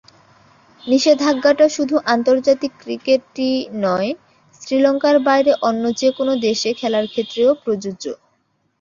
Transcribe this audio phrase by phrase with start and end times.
[0.83, 3.53] নিষেধাজ্ঞাটা শুধু আন্তর্জাতিক ক্রিকেটই
[3.83, 4.09] নয়,
[4.61, 8.05] শ্রীলঙ্কার বাইরে অন্য যেকোনো দেশে খেলার ক্ষেত্রেও প্রযোজ্য।